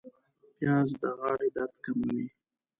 پیاز 0.57 0.89
د 1.01 1.03
غاړې 1.19 1.47
درد 1.55 1.75
کموي 1.85 2.25